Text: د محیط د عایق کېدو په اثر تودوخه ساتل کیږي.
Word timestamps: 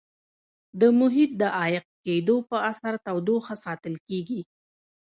د 0.79 0.81
محیط 0.99 1.31
د 1.41 1.43
عایق 1.57 1.85
کېدو 2.05 2.35
په 2.49 2.57
اثر 2.71 2.93
تودوخه 3.05 3.55
ساتل 3.65 3.95
کیږي. 4.07 4.41